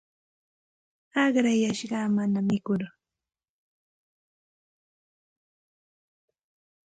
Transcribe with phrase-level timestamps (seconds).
[1.21, 2.81] Aqrayashqa mana mikur.